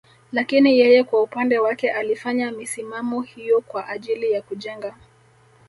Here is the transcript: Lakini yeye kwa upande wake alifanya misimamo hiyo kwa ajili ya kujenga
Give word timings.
Lakini 0.31 0.79
yeye 0.79 1.03
kwa 1.03 1.23
upande 1.23 1.59
wake 1.59 1.91
alifanya 1.91 2.51
misimamo 2.51 3.21
hiyo 3.21 3.61
kwa 3.61 3.87
ajili 3.87 4.31
ya 4.31 4.41
kujenga 4.41 4.95